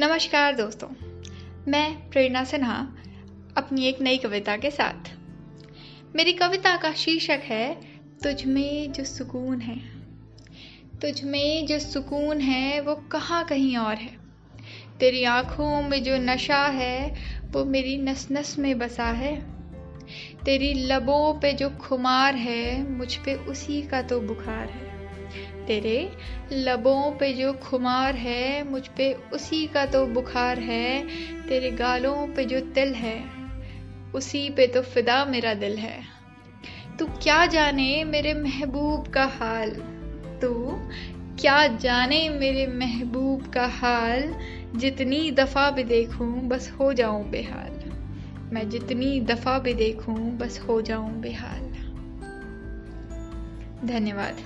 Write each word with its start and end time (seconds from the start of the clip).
नमस्कार 0.00 0.54
दोस्तों, 0.54 0.88
मैं 1.68 2.10
प्रेरणा 2.10 2.44
सिन्हा, 2.44 2.96
अपनी 3.56 3.86
एक 3.86 4.00
नई 4.00 4.18
कविता 4.18 4.56
के 4.56 4.70
साथ। 4.70 5.10
मेरी 6.16 6.32
कविता 6.32 6.76
का 6.76 6.92
शीर्षक 6.92 7.40
है, 7.44 7.74
तुझ 8.22 8.44
में 8.44 8.92
जो 8.92 9.04
सुकून 9.04 9.60
है। 9.60 9.76
तुझ 11.00 11.24
में 11.24 11.66
जो 11.66 11.78
सुकून 11.78 12.40
है, 12.40 12.80
वो 12.80 12.94
कहाँ 12.94 13.44
कहीं 13.44 13.76
और 13.76 13.94
है? 13.94 14.18
तेरी 15.00 15.24
आँखों 15.24 15.82
में 15.82 16.02
जो 16.02 16.16
नशा 16.16 16.66
है, 16.66 17.14
वो 17.50 17.64
मेरी 17.64 17.96
नस 17.96 18.28
नस 18.32 18.58
में 18.58 18.78
बसा 18.78 19.06
है। 19.06 19.36
तेरी 20.44 20.74
लबों 20.74 21.40
पे 21.40 21.52
जो 21.52 21.70
खुमार 21.70 22.34
है, 22.34 22.90
मुझ 22.90 23.16
पे 23.16 23.34
उसी 23.34 23.82
का 23.82 24.02
तो 24.02 24.20
बुखार 24.20 24.68
है। 24.68 24.97
तेरे 25.66 26.12
लबों 26.52 27.12
पे 27.12 27.32
जो 27.32 27.52
खुमार 27.52 28.14
है, 28.14 28.70
मुझ 28.70 28.88
पे 28.88 29.14
उसी 29.14 29.66
का 29.66 29.86
तो 29.86 30.06
बुखार 30.06 30.58
है, 30.58 31.06
तेरे 31.48 31.70
गालों 31.70 32.28
पे 32.28 32.44
जो 32.44 32.60
तिल 32.60 32.94
है, 32.94 33.24
उसी 34.14 34.50
पे 34.50 34.66
तो 34.66 34.82
फिदा 34.82 35.24
मेरा 35.24 35.54
दिल 35.54 35.76
है। 35.76 36.02
तू 36.98 37.06
क्या 37.06 37.46
जाने 37.46 38.04
मेरे 38.04 38.34
महबूब 38.34 39.08
का 39.08 39.24
हाल? 39.24 39.70
तू 40.42 40.54
क्या 41.40 41.66
जाने 41.66 42.28
मेरे 42.28 42.66
महबूब 42.66 43.52
का 43.52 43.66
हाल? 43.66 44.34
जितनी 44.76 45.30
दफ़ा 45.30 45.70
भी 45.70 45.84
देखूँ, 45.84 46.40
बस 46.40 46.70
हो 46.80 46.92
जाऊँ 46.92 47.30
बेहाल। 47.30 47.92
मैं 48.52 48.70
जितनी 48.70 49.20
दफ़ा 49.20 49.58
भी 49.58 49.74
देखूँ, 49.74 50.38
बस 50.38 50.60
हो 50.60 50.82
जाऊँ 50.82 51.20
बेहाल। 51.20 51.74
धन्यवाद। 53.84 54.36